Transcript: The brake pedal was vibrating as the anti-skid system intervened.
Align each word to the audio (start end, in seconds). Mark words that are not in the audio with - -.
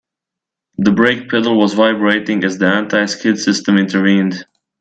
The 0.79 0.89
brake 0.91 1.29
pedal 1.29 1.59
was 1.59 1.75
vibrating 1.75 2.43
as 2.43 2.57
the 2.57 2.65
anti-skid 2.65 3.37
system 3.37 3.77
intervened. 3.77 4.47